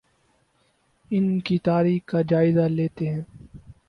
[1.11, 3.21] ان کی تاریخ کا جائزہ لیتے ہیں